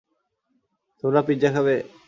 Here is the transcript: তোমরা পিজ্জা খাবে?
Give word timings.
তোমরা 1.03 1.21
পিজ্জা 1.27 1.49
খাবে? 1.55 1.75